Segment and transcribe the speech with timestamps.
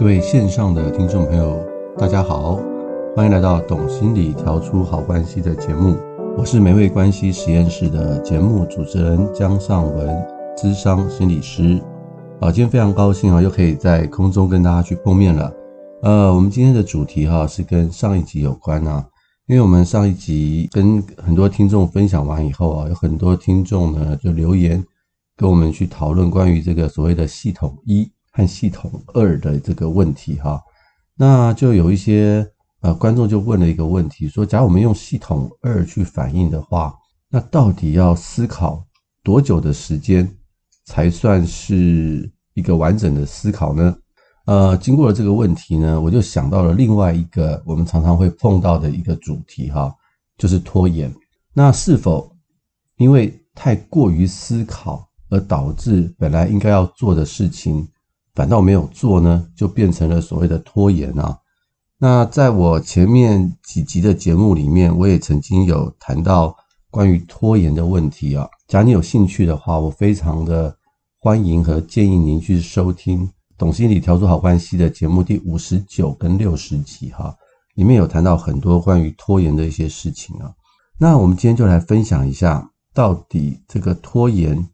[0.00, 1.62] 各位线上的听众朋友，
[1.98, 2.58] 大家好，
[3.14, 5.94] 欢迎来到《懂心理调出好关系》的节目。
[6.38, 10.26] 我是美味关系实验室的节目主持人江尚文，
[10.56, 11.78] 资商心理师。
[12.40, 15.52] 啊，今天非常高兴啊，又可以在空中跟大家去碰面了。
[16.00, 19.06] 呃，我们今天的主题哈是跟上一集有关啊，
[19.48, 24.82] 因为我们上一集跟很多听众分享完以后啊，有很多听众呢就留言
[25.36, 28.10] 跟我们去讨论关于这个所谓的系统一。
[28.32, 30.62] 和系统二的这个问题哈，
[31.16, 32.46] 那就有一些
[32.80, 36.94] 呃观众就问了一个问题，说：假如我们用系统二去反应的话，
[37.28, 38.84] 那到底要思考
[39.22, 40.28] 多久的时间
[40.86, 43.96] 才算是一个完整的思考呢？
[44.46, 49.94] 呃，经过了这个问题呢，我就想到了另外一个我们常常会碰到的一个主题哈，
[50.38, 51.12] 就是拖延。
[51.52, 52.32] 那是否
[52.96, 57.86] 因为太过于思考而导致本来应该要做的事情，
[58.34, 61.38] 反倒没有做呢，就变成了所谓的拖延啊。
[61.98, 66.56] 那在我前面几集的节目里面，我也曾经有谈到
[66.90, 68.48] 关于拖延的问题啊。
[68.68, 70.74] 假如你有兴趣的话，我非常的
[71.18, 73.26] 欢迎和建议您去收听
[73.58, 77.36] 《懂心理调出好关系》的节目第五十九跟六十集哈，
[77.74, 80.50] 里面有谈到很多关于拖延的一些事情啊。
[80.98, 84.66] 那我们今天就来分享一下，到底这个拖延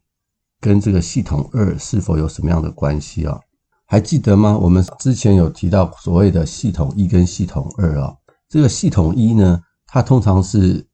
[0.61, 3.37] 跟这个系统二是否有什么样的关系啊？
[3.89, 4.57] 还记得吗？
[4.57, 8.13] 我们之前有提到所谓的系统一跟系统二啊。
[8.49, 10.85] 这个系统一呢，它通常是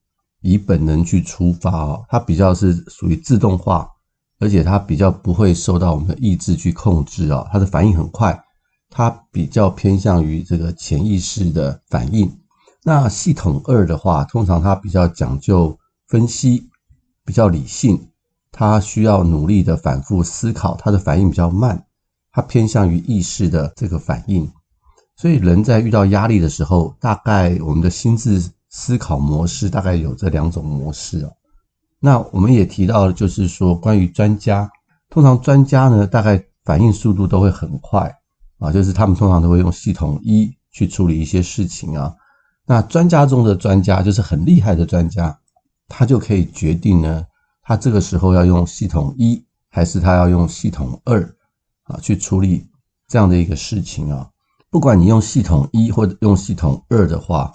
[0.42, 3.90] 以本能去出发哦，它比较是属于自动化，
[4.40, 7.48] 而且它比较不会受到我们的意志去控制啊。
[7.52, 8.40] 它的反应很快，
[8.92, 12.32] 它比较偏向于这个潜意识的反应。
[12.84, 15.76] 那系统二的话，通常它比较讲究
[16.08, 16.70] 分析，
[17.26, 18.10] 比较理性，
[18.52, 21.84] 它需要努力的反复思考，它的反应比较慢。
[22.34, 24.52] 它偏向于意识的这个反应，
[25.16, 31.32] 所以人在遇到压力的时候，大概我们的心智思考模式大概有这两种模式哦。
[32.00, 34.68] 那我们也提到了，就是说关于专家，
[35.12, 38.12] 通常专家呢，大概反应速度都会很快
[38.58, 42.12] 啊，就是他们通常都会用系统一去处理一些事情啊。
[42.66, 45.38] 那专家中的专家，就是很厉害的专家，
[45.88, 47.24] 他就可以决定呢，
[47.62, 51.24] 他这个时候要用系统一，还是他要用系统二。
[51.84, 52.66] 啊，去处理
[53.08, 54.30] 这样的一个事情啊，
[54.70, 57.52] 不管你用系统一或者用系统二的话，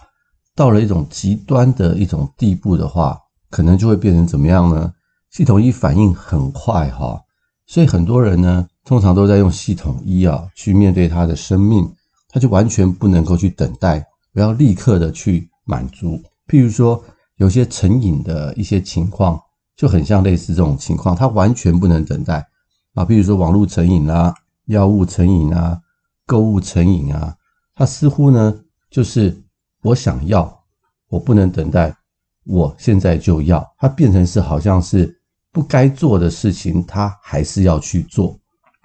[0.54, 3.18] 到了一种极端的一种地步的话，
[3.50, 4.92] 可能就会变成怎么样呢？
[5.30, 7.20] 系统一反应很快哈，
[7.66, 11.86] 所以很多人呢，通常都在用系统一啊去面对他的生命，
[12.28, 16.20] 他就完全不能够去等待，不要立刻的去满足。
[16.46, 17.02] 譬如说，
[17.36, 19.38] 有些成瘾的一些情况，
[19.76, 22.44] 就很像类似这种情况，他完全不能等待。
[22.98, 25.80] 啊，比如说网络成瘾啊，药物成瘾啊，
[26.26, 27.32] 购物成瘾啊，
[27.76, 28.52] 它似乎呢，
[28.90, 29.40] 就是
[29.82, 30.64] 我想要，
[31.08, 31.96] 我不能等待，
[32.44, 35.16] 我现在就要，它变成是好像是
[35.52, 38.36] 不该做的事情，他还是要去做。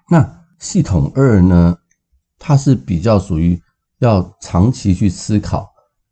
[0.07, 0.24] 那
[0.59, 1.75] 系统二呢，
[2.38, 3.59] 它是比较属于
[3.97, 5.68] 要长期去思考。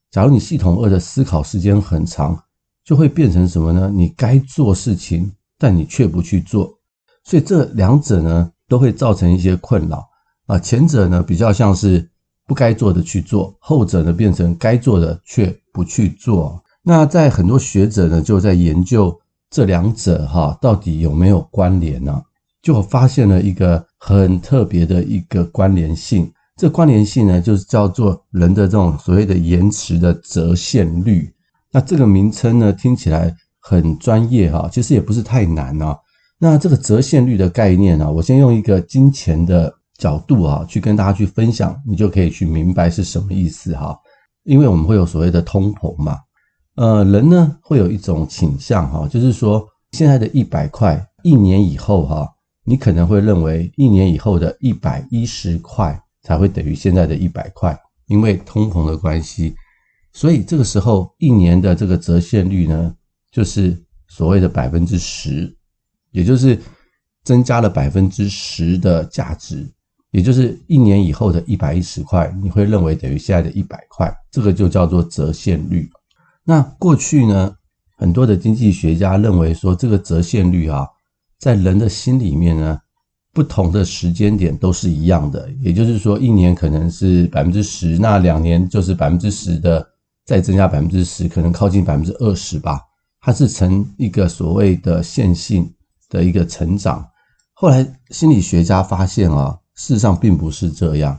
[0.10, 2.36] 假如你系统二的思考时间很长，
[2.84, 3.92] 就会变成什么呢？
[3.94, 6.81] 你该做事情，但你却不去做。
[7.24, 10.08] 所以这两者呢，都会造成一些困扰
[10.48, 10.58] 啊。
[10.58, 12.10] 前者呢，比较像是
[12.48, 16.62] 不该做的去做，后者呢，变成该做的却不去做。
[16.84, 19.18] 那在很多学者呢，就在研究
[19.50, 22.22] 这两者哈，到底有没有关联呢？
[22.62, 26.32] 就发现了一个很特别的一个关联性。
[26.58, 31.34] 这关联性呢，就是叫做人的这种所谓的延迟的折现率。
[31.72, 35.98] 那这个名称呢，听起来很专业哈，其实也不是太难啊。
[36.44, 43.96] 那这个折现率的概念呢，我先用一个金钱的角度啊，去跟大家去分享，你就可以去明白是什么意思哈。
[44.46, 46.18] 因为我们会有所谓的通膨嘛，
[46.78, 52.28] 呃，人呢会有一种倾向哈，就是说现在的一百块，一年以后哈，
[52.66, 59.54] 你可能会认为一年以后的一百一十块才会等于现在的一百块，因为通膨的关系，
[60.12, 62.96] 所以这个时候一年的这个折现率呢，
[63.32, 65.56] 就是所谓的百分之十。
[66.12, 66.60] 也就是
[67.24, 69.66] 增加了百分之十的价值，
[70.12, 75.90] 也就是一年以后的一百一十块，你会认为等于现在的一百块，这个就叫做折现率。
[76.44, 77.54] 那过去呢，
[77.98, 80.88] 很多的经济学家认为说，这个折现率啊，
[81.40, 82.80] 在人的心里面呢，
[83.32, 89.88] 不同的时间点都是一样的，也就是说，一年可能是百分之十，那两年就是百分之十的，
[90.26, 92.82] 再增加百分之十，可能靠近百分之二十吧。
[93.22, 95.72] 它是成一个所谓的线性。
[96.12, 97.04] 的一个成长，
[97.54, 101.18] 后来心理学家发现啊，事实上并不是这样。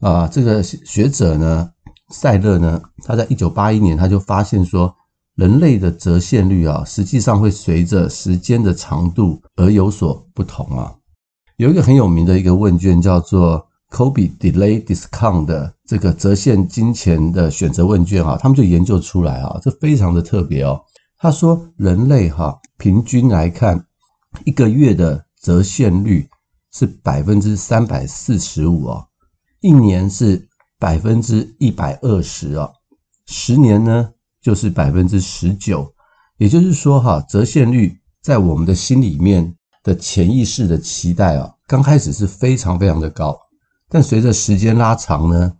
[0.00, 1.68] 啊，这个学者呢，
[2.10, 4.94] 塞勒呢，他在一九八一年他就发现说，
[5.34, 10.94] 人类的折现率啊，实际上会随着时间的长度而有所不同啊。
[11.56, 20.80] 有一个很有名的一个问卷叫做 Kobe Delay Discount 的这个折现金钱的选择问卷啊，他们就研究出来啊，这非常的特别哦。
[21.18, 23.84] 他说，人类哈平均来看，
[24.44, 26.28] 一个月的折现率
[26.72, 29.06] 是百分之三百四十五哦，
[29.60, 30.48] 一年是
[30.78, 32.72] 百分之一百二十哦，
[33.26, 35.92] 十年呢就是百分之十九。
[36.36, 43.36] 也就是说哈，折现率在我们的心里面的潜意识的期待啊，刚开始是非常非常的高，
[43.88, 45.52] 但随着时间拉长呢，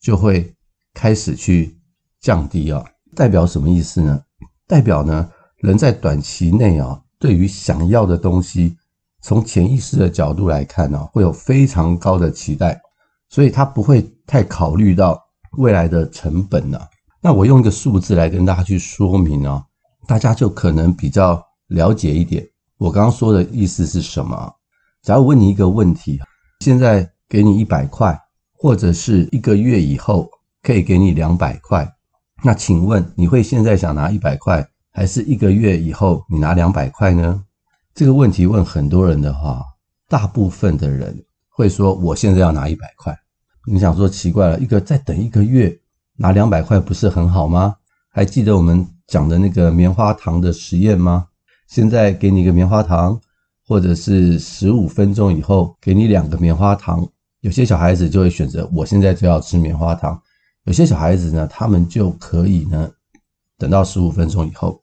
[0.00, 0.54] 就会
[0.92, 1.78] 开始去
[2.20, 2.84] 降低啊。
[3.14, 4.22] 代表什么意思呢？
[4.66, 8.76] 代表呢，人在短期内啊，对于想要的东西，
[9.22, 12.80] 从潜意识的角度来看呢，会有非常高的期待，
[13.28, 15.20] 所以他不会太考虑到
[15.58, 16.78] 未来的成本呢。
[17.20, 19.64] 那我用一个数字来跟大家去说明啊，
[20.06, 22.46] 大家就可能比较了解一点。
[22.78, 24.52] 我刚刚说的意思是什么？
[25.02, 26.20] 假如问你一个问题，
[26.60, 28.16] 现在给你一百块，
[28.52, 30.28] 或者是一个月以后
[30.62, 31.90] 可以给你两百块。
[32.44, 37.44] 那请问你会现在想拿一百块，还是一个月以后你拿两百块呢？
[37.94, 39.62] 这个问题问很多人的话，
[40.08, 43.14] 大部分的人会说我现在要拿一百块。
[43.66, 45.78] 你想说奇怪了，一个再等一个月
[46.16, 47.76] 拿两百块不是很好吗？
[48.08, 51.26] 还记得我们讲的那个棉花糖的实验吗？
[51.68, 53.20] 现在给你一个棉花糖，
[53.66, 57.06] 或者是十五分钟以后给你两个棉花糖，
[57.40, 60.18] 有些小孩子就会选择我现在就要吃棉花糖。
[60.64, 62.90] 有些小孩子呢，他们就可以呢，
[63.58, 64.82] 等到十五分钟以后。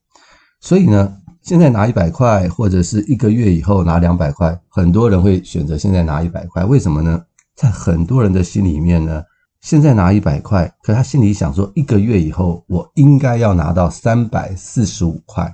[0.63, 6.63] 所以呢，现在拿一百块，或者是一个月以后拿两百块，很多人会选择现在拿一百块。
[6.63, 7.21] 为什么呢？
[7.53, 9.21] 在很多人的心里面呢，
[9.59, 15.53] 现在拿一百块，可他心里想说，一个月以后我应该要拿到三百四十五块，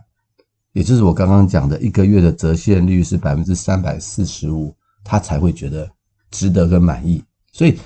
[0.74, 5.90] 也就是我刚刚讲的一个月的折现率是百分之三百四十五，他才会觉得
[6.30, 7.24] 值得跟满意。
[7.52, 7.80] 所以，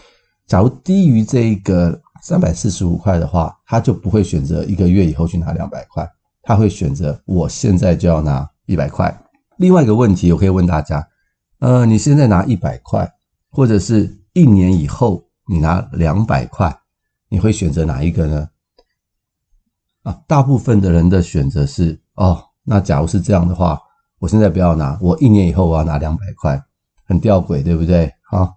[0.46, 1.98] 假如低于这一个。
[2.22, 6.10] 三百四十五块的话，他就不会选择一个月以后去拿两百块，
[6.44, 9.20] 他会选择我现在就要拿一百块。
[9.58, 11.08] 另外一个问题，我可以问大家，
[11.60, 13.12] 呃，你现在拿一百块，
[13.50, 16.76] 或者是一年以后你拿两百块，
[17.30, 18.50] 你会选择哪一个呢？
[20.04, 23.80] 啊，大部分的人的选择是，哦，那假如是这样的话，
[24.20, 26.62] 我现在不要拿，我一年以后我要拿两百块，
[27.06, 28.12] 很吊诡，对不对？
[28.32, 28.52] 啊，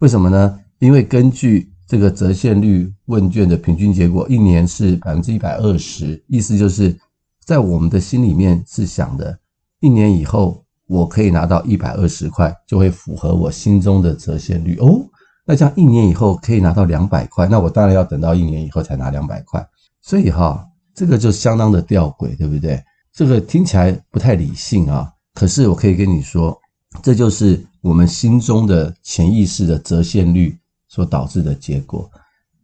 [0.00, 0.58] 为什么呢？
[0.80, 6.98] 因为根据这个折现率问卷的平均结果，一年是百分之一百二十，意思就是
[7.48, 9.38] 在我们的心里面是想的，
[9.80, 15.00] 一年以后我可以拿到一百二十块，就会符合我心中的折现率哦。
[15.46, 19.66] 那这样一年以后可以拿到两百块，那我当然要等到一年以后才拿两百块。
[20.02, 20.62] 所以哈，
[20.92, 22.84] 这个就相当的吊诡，对不对？
[23.14, 25.10] 这个听起来不太理性啊。
[25.32, 26.54] 可是我可以跟你说，
[27.02, 30.54] 这就是我们心中的潜意识的折现率。
[30.90, 32.10] 所导致的结果，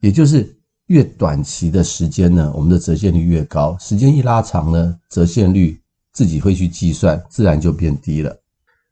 [0.00, 0.54] 也就是
[0.86, 5.81] 越短期的时间呢，我们的折现率越高；时间一拉长呢，折现率
[6.12, 8.36] 自己会去计算，自然就变低了。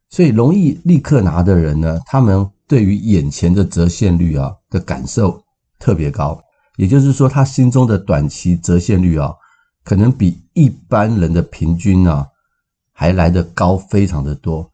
[0.09, 5.43] 所以容易立刻拿的人呢，他们对于眼前的折现率啊的感受
[5.79, 6.41] 特别高，
[6.77, 9.33] 也就是说，他心中的短期折现率啊，
[9.83, 12.27] 可能比一般人的平均啊
[12.91, 14.69] 还来得高，非常的多。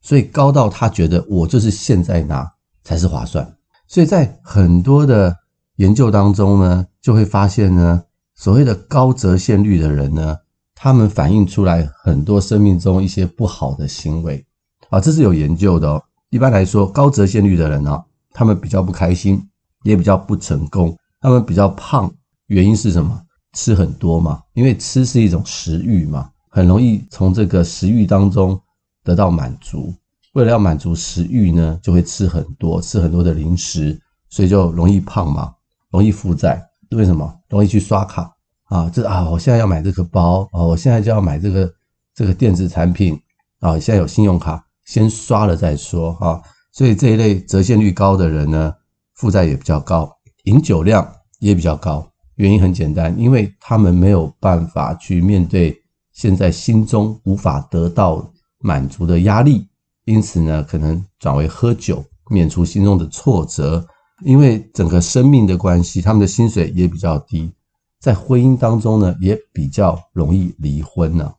[0.00, 2.50] 所以高到他觉得我就是现在拿
[2.82, 3.56] 才是划算。
[3.86, 5.36] 所以在很多的
[5.78, 8.02] 研究当中呢，就会发现呢，
[8.34, 10.36] 所谓的高折现率的人呢，
[10.74, 14.44] 他们反映出来很多生命中一些不好的行为
[14.90, 16.02] 啊，这是有研究的哦。
[16.30, 19.40] 一般来说，高折现率的人啊，他们比较不开心，
[19.84, 22.12] 也比较不成功，他们比较胖，
[22.48, 23.22] 原因是什么？
[23.52, 28.60] 吃很多嘛，因为吃是一种食欲嘛，很容易从这个食欲当中
[29.04, 29.94] 得到满足。
[30.34, 33.96] 为了要满足食欲呢，就会吃很多，吃很多的零食，
[34.28, 35.54] 所以就容易胖嘛，
[35.90, 36.62] 容易负债。
[36.90, 37.30] 为什么？
[37.48, 38.88] 容易去刷卡啊？
[38.88, 41.70] 这啊，我现在要买这个包啊，我现在就要买这个
[42.14, 43.20] 这个电子产品
[43.60, 46.40] 啊，现在有信用卡，先刷了再说啊。
[46.72, 48.72] 所以这一类折现率高的人呢，
[49.16, 50.10] 负债也比较高，
[50.44, 51.06] 饮酒量
[51.40, 52.08] 也比较高。
[52.36, 55.76] 原因很简单，因为他们没有办法去面对
[56.12, 59.66] 现在心中无法得到满足的压力。
[60.04, 63.86] 因此呢，可能转为喝酒，免除心中的挫折。
[64.24, 67.52] 因为整个生命的关系，他们的薪水也比较低，
[68.00, 71.32] 在婚姻当中呢，也比较容易离婚呢。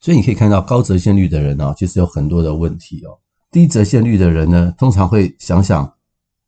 [0.00, 3.18] 所以你可以看到，高折现率的人呢，其实有很多的问题哦。
[3.50, 5.90] 低折现率的人呢，通常会想想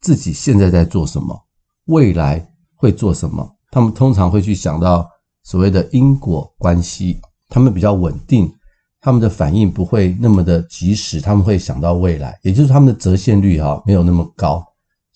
[0.00, 1.40] 自己现在在做什么，
[1.86, 5.08] 未来会做什么，他们通常会去想到
[5.44, 8.52] 所谓的因果关系，他们比较稳定，
[9.00, 14.62] 他们的反应不会那么的及时，他们会想到未来，也就是他们的折现率哈没有那么高，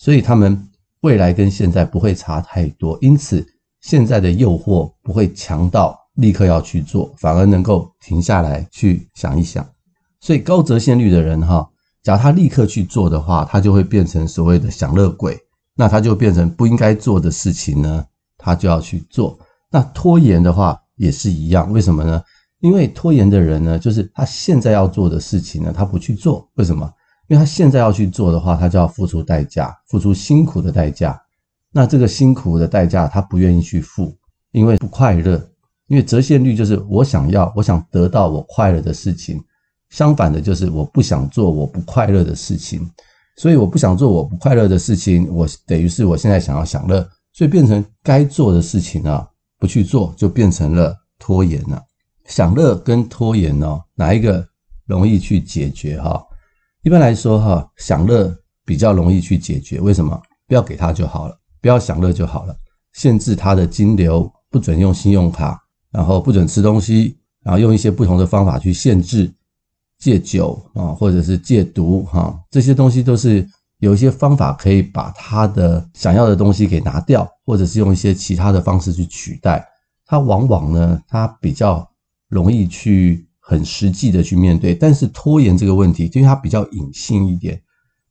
[0.01, 0.67] 所以他们
[1.03, 3.47] 未来跟现在不会差太多，因此
[3.83, 9.69] 现在的诱惑不会强到立刻要去做，反而能够停下来去想一想。
[10.19, 11.69] 所以高折现率的人哈，
[12.03, 15.39] 假如他立刻去做的话，他就会变成所谓的享乐鬼，
[15.77, 18.03] 那他就变成不应该做的事情呢，
[18.39, 19.39] 他就要去做。
[19.71, 22.23] 那拖延的话也是一样，为什么呢？
[22.61, 26.91] 因为拖延的人呢，就是他现在要做的事情呢，他不去做，为什么？
[27.31, 31.17] 因为他现在要去做的话，他就要付出代价，付出辛苦的代价。
[31.71, 34.13] 那这个辛苦的代价，他不愿意去付，
[34.51, 35.41] 因为不快乐。
[35.87, 39.41] 因为折现率就是我想要，我想得到我快乐的事情。
[39.91, 42.85] 相反的，就是我不想做我不快乐的事情，
[43.37, 49.25] 所以我不想做我不快乐的事情，我等于是我现在想要享乐，所以变成该做的事情啊，
[49.57, 51.81] 不去做就变成了拖延了。
[52.25, 54.45] 享乐跟拖延呢，哪一个
[54.87, 56.21] 容易去解决哈？
[56.83, 58.35] 一般来说哈，享乐
[58.65, 60.21] 比较容易去解决，为什么？
[60.47, 62.57] 不要给他就好了，不要享乐就好了，
[62.93, 65.61] 限制他的金流，不准用信用卡，
[65.91, 69.33] 然后不准吃东西，然后用一些不同的方法去限制。
[69.99, 73.47] 戒酒啊，或者是戒毒哈，这些东西都是
[73.81, 79.63] 有一些方法可以把他的想要的东西给拿掉，或者是用一些其他的方式去取代。
[80.07, 81.87] 他往往呢，他比较
[82.31, 84.75] 容易去很实际的去面对。
[84.75, 87.61] 但是拖延这个问题，因为它比较隐性一点，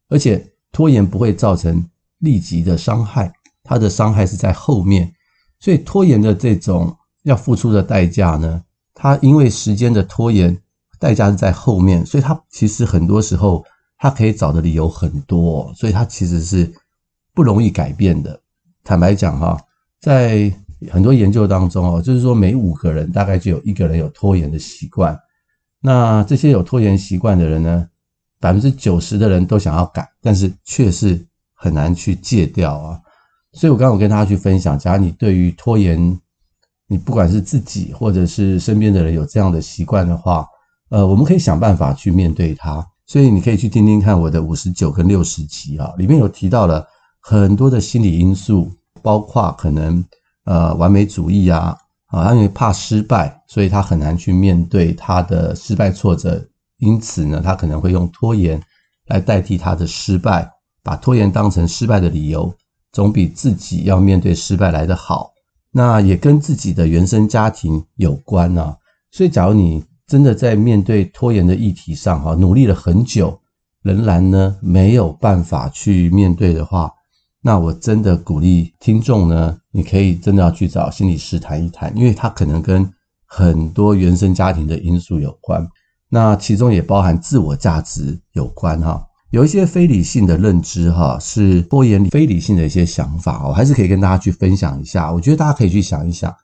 [0.09, 3.31] 而且拖延不会造成立即的伤害，
[3.63, 5.13] 它的伤害是在后面。
[5.59, 6.93] 所以拖延的这种
[7.23, 8.61] 要付出的代价呢，
[8.93, 10.57] 它因为时间的拖延。
[11.01, 13.63] 代价是在后面，所以他其实很多时候
[13.97, 16.69] 他可以找的理由很多，所以他其实是
[17.33, 18.37] 不容易改变的。
[18.83, 19.57] 坦白讲哈，
[20.01, 20.53] 在
[20.91, 25.17] 很多研究当中哦，就是说每五个人大概就有一个人有拖延的习惯。
[25.81, 27.87] 那这些有拖延习惯的人呢，
[28.39, 32.99] 百分之九十的人都想要改，但是却是很难去戒掉啊。
[33.53, 36.19] 所以我刚刚跟大家去分享，假如你对于拖延，
[36.87, 40.45] 你不管是自己或者是身边的人有这样的习惯的话，
[40.89, 46.85] 呃，我们可以想办法去面对它，所以你可以去听听看我的五十九跟六十集啊，里面有提到了
[47.19, 48.71] 很多的心理因素，
[49.01, 50.03] 包括可能
[50.45, 51.77] 呃完美主义啊，
[52.09, 56.43] 啊，他因为怕失败，所以他很难去面对他的失败挫折，
[56.77, 58.61] 因此呢，他可能会用拖延
[59.07, 60.51] 来代替他的失败，
[60.83, 62.53] 把拖延当成失败的理由，
[62.91, 65.31] 总比自己要面对失败来得好。
[65.71, 68.75] 那也跟自己的原生家庭有关啊，
[69.11, 73.39] 所以假如你真的在面对拖延的议题上，哈，努力了很久，
[73.83, 76.91] 仍然呢没有办法去面对的话，
[77.39, 82.91] 那我真的鼓励听众呢，你可以真的要去找心理师谈一谈，因为他可能跟
[83.25, 85.67] 很多原生家庭的因素有关，
[86.09, 96.35] 那其中也包含自我价值有关，哈，有一些非理性的认知，哈，是拖延非理性的一些想法，我还是可以跟大家去分享一下，我觉得大家可以去想一想。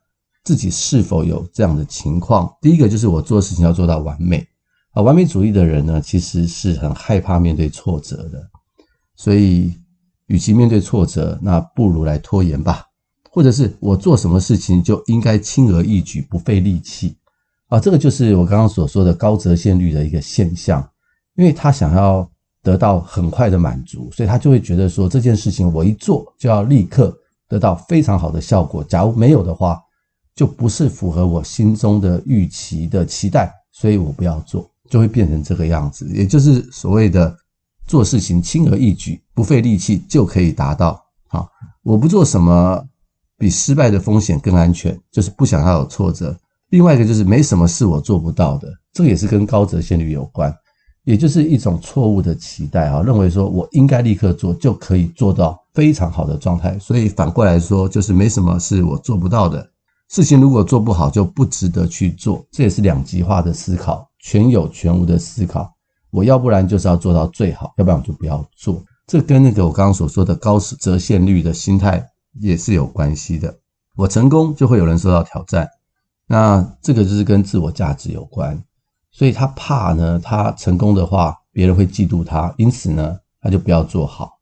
[0.44, 2.48] 自己是否有这样的情况？
[2.62, 4.48] 第一个就是我做事情要做到完美
[4.92, 8.48] 啊，完美主义的人呢，其实是很害怕面对挫折的，
[9.16, 9.74] 所以
[10.28, 12.86] 与其面对挫折，那不如来拖延吧。
[13.36, 17.18] 或者是我做什么事情就应该轻而易举，不费力气
[17.68, 20.82] 啊，这个就是我刚刚所说的高折现率的一个现象，
[21.36, 22.26] 因为他想要
[22.64, 27.14] 得到很快的满足，所以他就会觉得说，这件事情我一做就要立刻
[27.50, 29.82] 得到非常好的效果，假如没有的话。
[30.36, 36.06] 就不是符合我心中的预期的期待，所以我不要做，就会变成这个样子。
[36.14, 37.34] 也就是所谓的
[37.88, 41.02] 做事情轻而易举，不费力气就可以达到。
[41.30, 41.50] 好，
[41.84, 42.86] 我不做什么
[43.38, 46.36] 比失败的风险更安全，就是不想要有挫折。
[46.70, 50.54] 另外一个就是没什么是我做不到的，这个也是跟高折现率有关，
[51.04, 56.78] 也就是一种错误的期待啊，认为说我应该立刻做就可以做到非常好的状态。
[56.80, 59.66] 所以反过来说，就是没什么是我做不到的。
[60.10, 65.72] 事情如果做不好，就不值得去做，这也是两极化的思考，全有全无的思考。
[66.12, 68.84] 我要不然就是要做到最好，要不然我就不要做。
[69.08, 72.04] 这跟那个我刚刚所说的高折现率的心态
[72.40, 73.54] 也是有关系的。
[73.96, 75.70] 我成功就会有人受到挑战，
[76.28, 78.62] 那这个就是跟自我价值有关。
[79.12, 84.34] 所以他怕呢，他成功的话，别人会嫉妒他，因此呢，他就不要做好。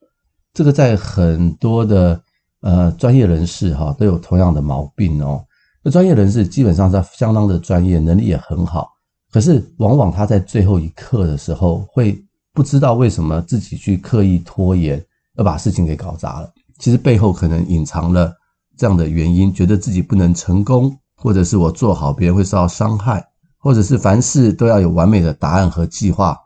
[0.54, 2.20] 这个在很多的
[2.62, 5.46] 呃专业人士哈都有同样的毛病哦。
[5.84, 8.90] 那专业人士基本上是相当的专业，能力也很好，
[9.32, 12.20] 可是往往他在最后一刻的时候会
[12.54, 15.04] 不知道为什么自己去刻意拖延，
[15.36, 16.52] 而把事情给搞砸了。
[16.84, 18.36] 其实背后可能隐藏了
[18.76, 23.26] 这样的原因，觉得自己不能成功，或者是我做好别人会受到伤害，
[23.58, 26.38] 或者是凡事都要有完美的答案和计划，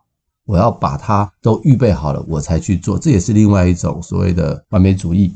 [0.46, 5.34] 我要把它都预备好了我才去做，这也是另外一种所谓的完美主义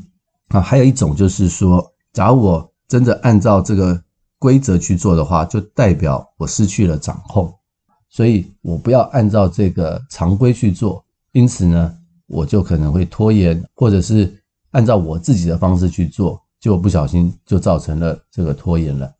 [0.50, 0.60] 啊。
[0.60, 4.00] 还有一种就是说，假如我真的按照这个
[4.38, 7.52] 规则去做的话，就代表我失去了掌控，
[8.08, 11.04] 所以我不要按照这个常规去做。
[11.32, 11.92] 因此呢，
[12.28, 14.32] 我就可能会拖延，或者是
[14.72, 19.14] 按照我自己的方式去做，结果不小心就造成了这个拖延了。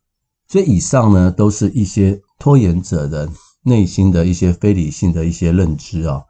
[0.47, 3.27] 所以以上呢，都是一些拖延者的
[3.63, 6.21] 内心的一些非理性的一些认知啊。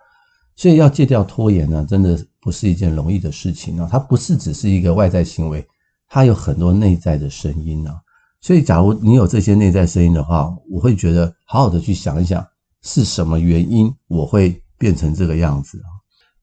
[0.56, 3.90] 所以要戒掉拖延呢，真的不是一件容易的事情啊。
[3.92, 5.66] 它不是只是一个外在行为，
[6.08, 8.00] 它有很多内在的声音啊。
[8.40, 12.46] 所以，假如你有这些内在声音的话，我会觉得好好的去想一想，
[12.82, 15.88] 是什么原因我会变成这个样子啊？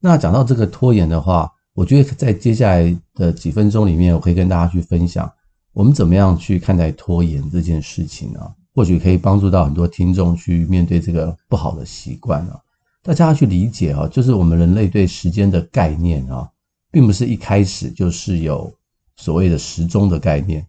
[0.01, 5.33] 那讲到这个拖延的话，我觉得在接下来的几分钟里面，我可以跟大家去分享，
[5.73, 8.53] 我们怎么样去看待拖延这件事情啊？
[8.75, 12.61] 或许可以帮助到很多听众去面对这个不好的习惯啊。
[13.03, 16.47] 大家要去理解啊，就是我们人类对时间的概念啊，
[16.91, 18.71] 并不是一开始就是有
[19.17, 20.63] 所谓的时钟的概念。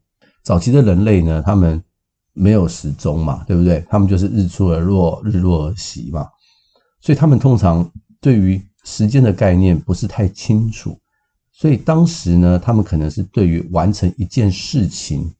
[0.44, 1.84] 早期的人类呢，他们
[2.32, 3.84] 没有时钟嘛，对不对？
[3.89, 6.25] 他们就是日出而落，日落而息嘛，
[7.01, 7.91] 所以他们通常
[8.22, 10.98] 对于时间的概念不是太清楚。
[11.62, 15.32] 所以当时呢，他们可能是对于完成一件事情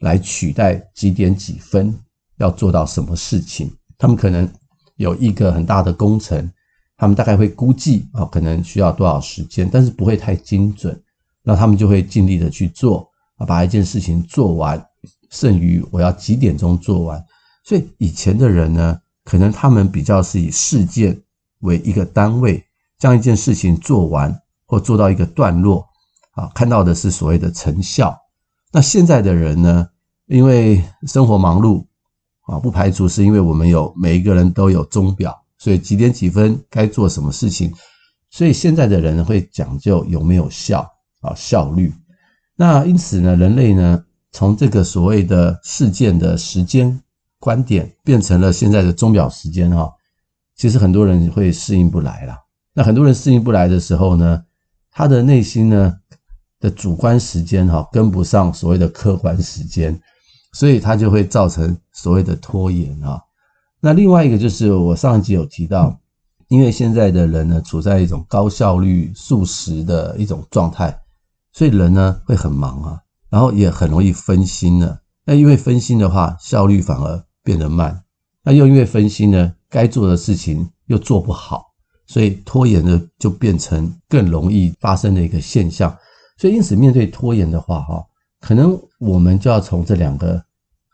[0.00, 1.96] 来取代几点几分
[2.38, 4.50] 要做到什么事情，他们可能
[4.96, 6.50] 有一个很大的工程，
[6.96, 11.00] 他们大概会估计啊，可能需要多少时间，但是不会太精准，
[11.44, 13.46] 那他们就会尽力的去做啊。
[13.46, 14.84] 把一件事情做完，
[15.30, 17.24] 剩余我要几点钟做完。
[17.62, 21.16] 所以以前的人呢，可能他们比较是以事件
[21.60, 22.60] 为一个单位，
[22.98, 24.36] 将一件事情做完
[24.70, 25.84] 或做到一个段落，
[26.30, 28.16] 啊，看到的是所谓的成效。
[28.70, 29.88] 那现在的人呢，
[30.26, 31.84] 因为生活忙碌，
[32.42, 37.74] 啊，不排除是因为我们有每一个人都有钟表，所以几点几分该做什么事情。
[38.30, 40.88] 所以现在的人会讲究有没有效
[41.20, 41.92] 啊，效率。
[42.54, 47.02] 那因此呢，人类呢，从这个所谓的事件的时间
[47.40, 49.92] 观点，变成了现在的钟表时间哈。
[50.54, 52.36] 其实很多人会适应不来了。
[52.72, 54.44] 那很多人适应不来的时候呢，
[54.90, 55.94] 他的内心呢
[56.58, 60.00] 的主观时间哈跟不上所谓的客观时间，
[60.52, 63.20] 所以他就会造成所谓的拖延啊。
[63.80, 65.98] 那另外一个就是我上一集有提到，
[66.48, 71.00] 因为现在的人呢处在一种高效率、速食的一种状态。
[71.52, 74.98] 所以人呢会很忙啊，然后也很容易分心呢。
[75.24, 78.04] 那因为分心的话，效率反而变得慢。
[78.44, 81.69] 那又因为分心呢，该做的事情又做不好，
[82.10, 85.96] 所以拖延呢就变成更容易发生的一个现象。
[86.36, 88.04] 所以因此面对拖延的话，哈，
[88.40, 90.42] 可能我们就要从这两个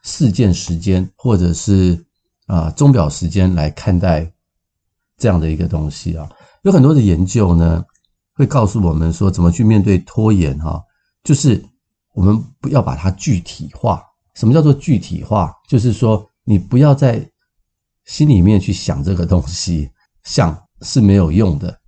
[0.02, 2.04] 事件时间或者是
[2.46, 4.30] 啊钟表时间来看待
[5.16, 6.30] 这样的一个东西啊。
[6.64, 7.82] 有很多的研究呢。
[8.38, 10.84] 会告诉我们说怎么去面对拖延哈，
[11.24, 11.64] 就是
[12.12, 14.02] 我们不要把它具体化。
[14.34, 15.50] 什么叫做具体化？
[15.66, 17.26] 就是说你不要在
[18.04, 19.90] 心里面去想这个东西，
[20.24, 21.78] 想是没有用的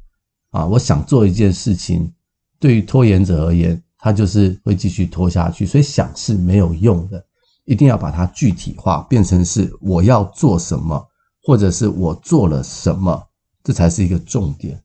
[0.51, 0.66] 啊。
[0.66, 2.12] 我想做一件事情，
[2.59, 7.24] 对于拖延者而言，他就是会继续拖下去，所以想是没有用的。
[7.64, 11.07] 一定要把它具体化，变成是我要做什么，
[11.42, 13.22] 或者是我做了什么，
[13.62, 14.83] 这才是一个重点。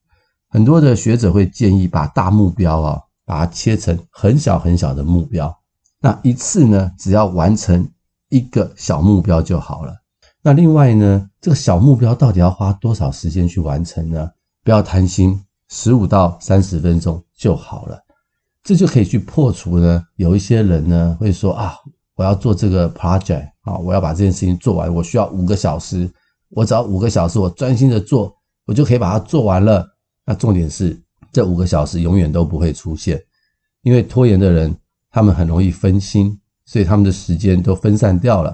[0.49, 5.57] 很多的学者会建议把大目标啊，把它切成很小很小的目标。
[6.01, 7.89] 那一次呢，只要完成
[8.27, 10.02] 一个小目标就好了。
[10.45, 14.29] 那另外呢，这个小目标到底要花多少时间去完成呢？
[14.61, 17.97] 不要贪心，十五到三十分钟就好了。
[18.61, 21.75] 这就可以去破除呢，有一些人呢会说啊，
[22.15, 26.11] 我要做这个 project 啊，我要把这件事情做完，我需要五个小时，
[26.49, 29.87] 我只要五个小时，我专心的做，我就可以把它做完了。
[30.25, 31.01] 那重点是，
[31.31, 33.21] 这五个小时永远都不会出现，
[33.81, 34.75] 因为拖延的人，
[35.09, 38.53] 他们很容易分心，所以他们的时间都分散掉了，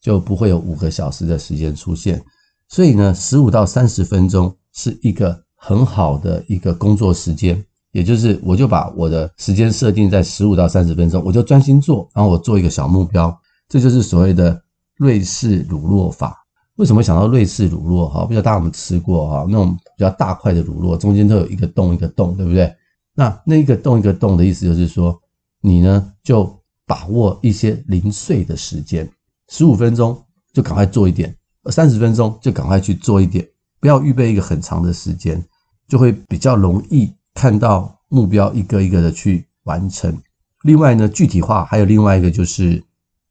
[0.00, 2.22] 就不会有五个小时的时间出现。
[2.68, 13.34] 所以呢，十五到三十分钟是一个很好的一个工作时间，也就是我就把我的时间设定在十五到三十分钟，我就专心做，然后我做一个小目标，
[13.68, 14.62] 这就是所谓的
[14.96, 16.36] 瑞士乳酪法。
[16.76, 18.08] 为什么想到瑞士乳酪？
[18.08, 19.46] 哈，不知道大家有没有吃过哈？
[19.48, 22.72] 那种比较大块的乳酪，中间都有一个洞一个洞，对不对？
[23.14, 25.18] 那那一个洞一个洞的意思就是说，
[25.60, 26.56] 你呢就
[26.86, 29.10] 把握一些零碎的时间，
[29.48, 31.34] 十五分钟就赶快做一点，
[31.70, 33.46] 三十分钟就赶快去做一点，
[33.80, 35.42] 不要预备一个很长的时间，
[35.88, 40.16] 就会比较容易看到目标一个一个的去完成。
[40.62, 42.82] 另外呢，具体化还有另外一个就是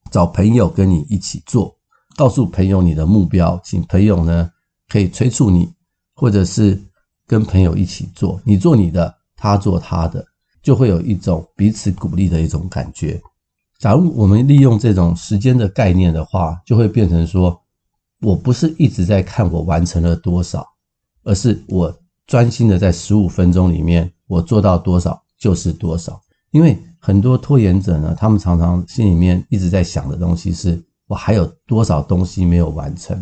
[0.09, 1.75] 找朋友跟你一起做，
[2.15, 4.49] 告诉朋友你的目标，请朋友呢
[4.87, 5.69] 可以催促你，
[6.15, 6.81] 或者是
[7.25, 10.25] 跟朋友一起做，你做你的，他做他的，
[10.63, 13.21] 就会有一种彼此鼓励的一种感觉。
[13.79, 17.61] 假如我们利用这种时间的概念的话，就会变成说，
[18.21, 20.65] 我不是一直在看我完成了多少，
[21.23, 26.77] 而是我专心的在十五分钟里面，我做到多少就是多少，因为。
[26.99, 33.15] 很多拖延者呢，他们常常心里面一直在想的东西是：我还有多少东西没有完成？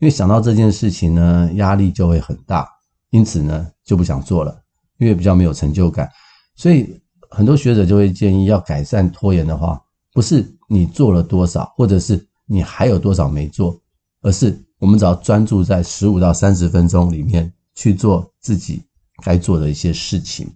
[0.00, 2.66] 因为想到这件事情呢，压力就会很大，
[3.10, 4.60] 因此呢就不想做了，
[4.98, 6.08] 因为比较没有成就感。
[6.56, 7.00] 所以
[7.34, 13.74] 很多学者就会建议，要改善拖延的话，不是你做了多少，或者是你还有多少没做，
[14.20, 18.82] 而是我们只要专注在十五到三十分钟里面去做自己
[19.24, 20.46] 该做的一些事情。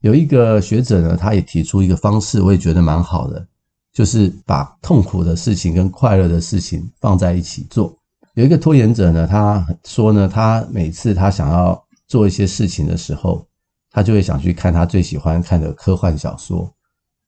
[0.00, 3.46] 有一个学者呢，他也提出一个方式，我也觉得蛮好的，
[3.92, 7.96] 就是把痛苦的事情跟快乐的事情放在一起做。
[8.34, 13.46] 有一个拖延者呢，他说呢，他每次他想要做一些事情的时候，
[13.92, 16.72] 他就会想去看他最喜欢看的科幻小说。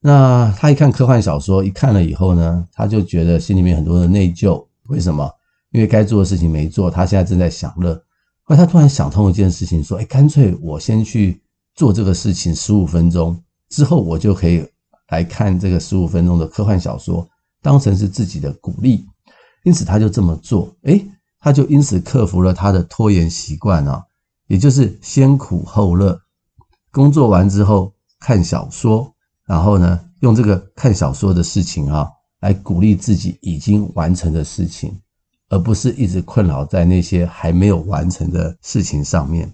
[0.00, 4.66] 那他一看科幻小说，一看了以后呢，他就觉得心里面很多的内疚。
[4.88, 5.30] 为什么？
[5.70, 7.94] 因为该做的事情没做，他现在正在享乐。
[8.42, 11.40] 后来他突然想通一件事情，说：“哎，干脆我先去。”
[11.74, 13.36] 做这个事情十五分钟
[13.68, 14.64] 之后，我就可以
[15.08, 17.28] 来看这个十五分钟的科幻小说，
[17.60, 19.04] 当成是自己的鼓励。
[19.64, 20.72] 因此，他就这么做。
[20.84, 21.04] 诶，
[21.40, 24.04] 他就因此克服了他的拖延习惯啊，
[24.46, 26.16] 也就是先苦后乐。
[26.94, 29.12] 工作完之后看小说，
[29.46, 34.96] 然后呢，用这个看小说的事情啊，来鼓励自己已经完成的事情，
[35.48, 39.52] 而不是一直困扰在那些还没有完成的事情上面。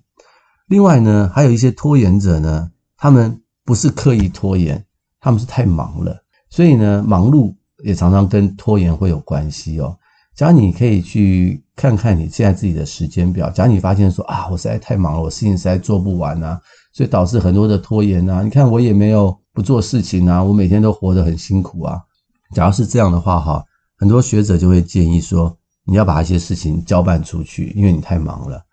[0.66, 4.84] 另外呢，还有一些拖延者呢，他们不是刻意拖延，
[5.18, 9.96] 他们是太忙了，所以呢，忙碌也常常跟拖延会有关系哦。
[10.36, 16.60] 假如你可以去看看你现在自己的时间表，假如你发现说啊，我实在太忙了，我事情实在做不完啊，
[16.92, 18.42] 所以导致很多的拖延啊。
[18.42, 22.00] 你看我也没有不做事情啊，我每天都活得很辛苦啊。
[22.54, 23.64] 假如是这样的话哈，
[23.96, 28.64] 很多学者就会建议说，你要把一些事情交办出去，因为你太忙了。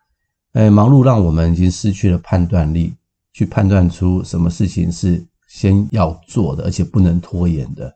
[0.54, 2.96] 哎，忙碌让我们已经失去了判断力，
[3.34, 7.94] 去判断出什么事情是先要做的，而且不能拖延的。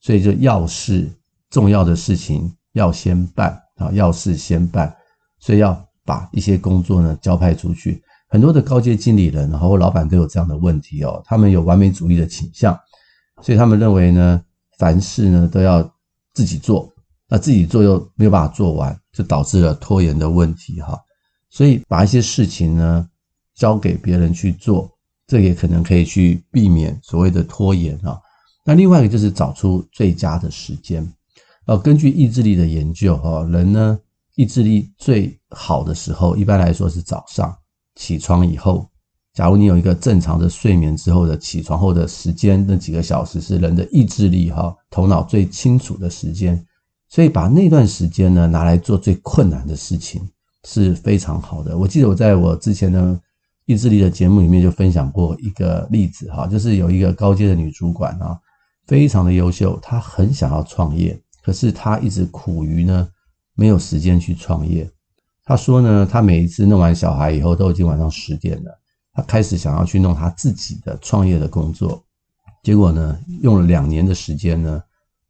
[0.00, 1.10] 所以，就要事
[1.50, 4.94] 重要的事情要先办啊，要事先办。
[5.40, 8.02] 所以，要把一些工作呢交派出去。
[8.28, 12.78] 很多的高阶经理人然后老板都有这样的问题哦，他们有完美主义的倾向，
[13.42, 14.42] 所以他们认为呢，
[14.78, 15.82] 凡事呢都要
[16.34, 16.92] 自己做，
[17.28, 20.98] 那自己做又没有办法做完，就导致了拖延的问题哈。
[21.50, 23.08] 所以把一些事情呢
[23.54, 24.90] 交给别人去做，
[25.26, 28.20] 这也可能可以去避免所谓的拖延啊。
[28.64, 31.10] 那另外一个就是找出最佳的时间。
[31.64, 33.98] 呃，根据意志力的研究哈，人呢
[34.36, 37.56] 意志力最好的时候，一般来说是早上
[37.98, 38.88] 起床以后。
[39.34, 46.64] 假如你有一个正常的睡眠之后的起床后的时间，那几个小时是人的意志力哈头脑最清楚的时间。
[47.10, 50.26] 所以把那段时间呢拿来做最困难的事情。
[50.64, 51.78] 是非常好的。
[51.78, 53.18] 我记得我在我之前的
[53.64, 58.36] 意志力的节目里面就分享过一个例子哈，就是有一个高阶的女主管啊，
[58.84, 63.08] 非常的优秀，她很想要创业，可是她一直苦于呢
[63.54, 64.90] 没有时间去创业。
[65.48, 68.78] 他说呢，他每一次弄完小孩以后都已经晚上十点了，
[69.14, 72.04] 他开始想要去弄他自己的创业的工作，
[72.62, 74.82] 结果呢用了两年的时间呢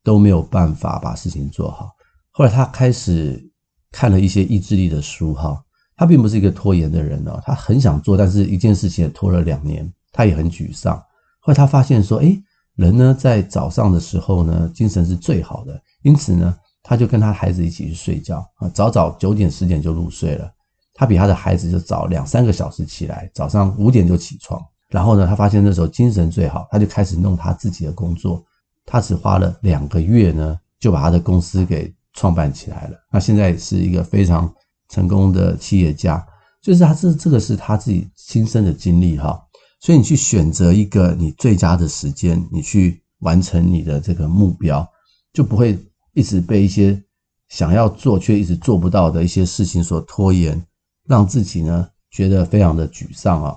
[0.02, 1.92] 都没有办法把事情做好。
[2.32, 3.44] 后来他开始。
[3.90, 5.58] 看了一些意志力的书哈，
[5.96, 10.94] 他并不是一个拖延的人哦，他很想做，但是一件事情拖了两年，他也很沮丧。
[11.40, 12.38] 后来他发现说，诶，
[12.74, 16.54] 人呢在早上的时候呢精神是最好的，因此呢
[16.88, 20.50] 他就跟他孩子一起去睡觉啊，早早九点十点就入睡了。
[20.94, 24.58] 他比他的孩子就早两三个小时起来，早上五点就起床。
[24.88, 28.42] 然后呢，他发现那时候精神最好，他就开始弄他自己的工作。
[28.86, 31.94] 他只花了两个月呢，就把他的公司给。
[32.14, 34.52] 创办起来了，那现在是一个非常
[34.88, 36.26] 成功的企业家，
[36.60, 39.40] 就是他这这个是他自己亲身的经历哈，
[39.80, 44.84] 所以你去选择一个你最佳的时间，你去完成你的这个目标，
[45.32, 45.78] 就不会
[46.18, 47.00] 一直被一些
[47.48, 50.60] 想要做却一直做不到的一些事情所拖延，
[51.06, 53.56] 让自己呢觉得非常的沮丧啊。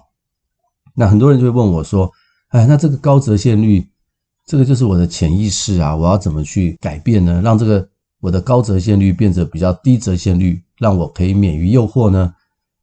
[0.94, 2.12] 那很多人就会问我说
[2.54, 3.90] ：“哎，那这个高折现率，
[4.46, 7.42] 这个就是我的潜意识啊，我要怎么去改变呢？
[7.44, 7.86] 让这个。”
[8.22, 12.32] 我的高折现率变成比较低折现率，让我可以免于诱惑呢？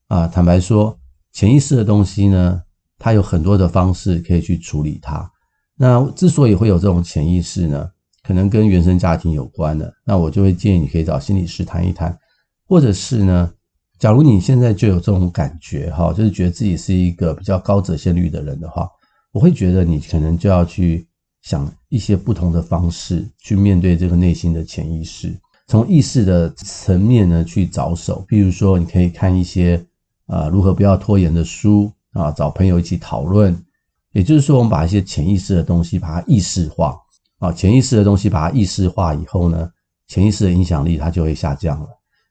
[0.09, 0.99] 啊，坦白说，
[1.33, 2.61] 潜意识的东西呢，
[2.99, 5.31] 它有很多的方式可以去处理它。
[5.77, 7.89] 那之所以会有这种潜意识呢，
[8.29, 9.91] 可能跟原生家庭有关的。
[10.05, 12.15] 那我就会建议你可以找心理师谈一谈，
[12.67, 13.51] 或者是呢，
[13.99, 18.87] 假如你现在就有这种感觉哈，就是觉得自己是一个比较高折现率的人的话，
[19.33, 21.07] 我会觉得你可能就要去
[21.41, 25.35] 想一些不同的方式去面对这个内心的潜意识，
[25.67, 28.23] 从意识的层面呢去着手。
[28.29, 29.83] 比如说，你可以看一些
[30.27, 33.57] 啊如何不要拖延的书啊，找朋友一起讨论。
[34.13, 36.99] 也就是说，我们把一些潜意识的东西把它意识化
[37.39, 39.71] 啊，潜意识的东西把它意识化以后呢，
[40.09, 41.87] 潜意识的影响力它就会下降了。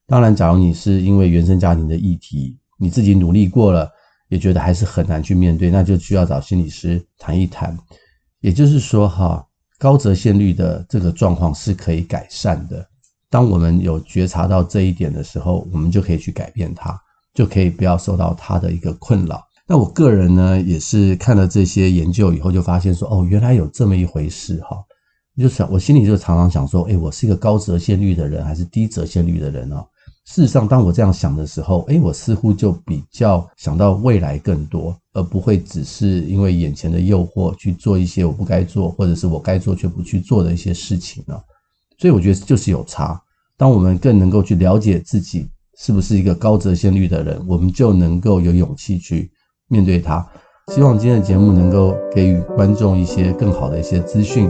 [0.06, 3.90] 当然，假如你是因为原生家庭的议题，你自己努力过了，
[4.30, 7.78] 也觉得还是很难去面对，那就需要找心理师谈一谈。
[8.40, 9.46] 也就是说，哈，
[9.80, 12.88] 高折现率的这个状况是可以改善的。
[13.30, 16.98] 当我们有觉察到这一点的时候，我们就可以去改变它，
[17.34, 19.44] 就可以不要受到它的一个困扰。
[19.68, 24.78] 那我个人呢，也是看了这些研究以后，就发现说，哦，原来有这么一回事哈。
[25.44, 29.84] 就想，我心里就常常想说，诶，我是一个高折现率的人，还是低折现率的人呢？
[30.26, 41.40] 事实上，当我这样想的时候，诶，我似乎就比较想到未来更多，而不会只是因为眼前的诱惑去做一些我不该做，或者是我该做却不去做的一些事情呢。
[41.98, 43.22] 所以我觉得就是有差。
[43.56, 45.48] 当我们更能够去了解自己
[45.78, 49.32] 是不是一个高折现率的人，我们就能够有勇气去。
[49.70, 50.28] 面对它，
[50.74, 54.50] 希望今天的节目能够给予观众一些更好的一些资讯。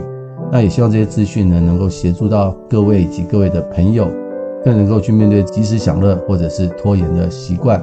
[0.50, 4.08] 那也希望这些资讯呢，能够协助到各位以及各位的朋友，
[4.64, 7.78] 更能够去面对及时享乐或者是拖延的习惯。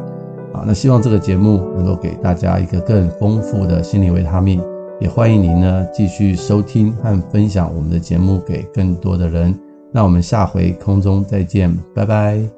[0.51, 4.61] 啊，那希望这个节目能够给大家一个更丰富的心理维他命。
[4.99, 9.53] 也欢迎您呢继续收听和分享我们的节目给更多的人。
[9.91, 12.54] 那我们下回空中再见，拜拜。